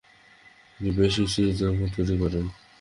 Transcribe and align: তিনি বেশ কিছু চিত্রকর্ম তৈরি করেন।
তিনি 0.73 0.89
বেশ 0.97 1.13
কিছু 1.15 1.31
চিত্রকর্ম 1.35 1.81
তৈরি 1.95 2.15
করেন। 2.21 2.45